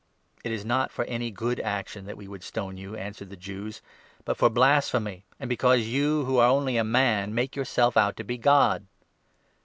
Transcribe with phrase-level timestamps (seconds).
[0.43, 3.35] ""It is not for any good action that we would stone you," 33 answered the
[3.37, 3.83] Jews,"
[4.25, 8.23] but for blasphemy; and because you, who are only a man, make yourself out to
[8.23, 8.87] be God.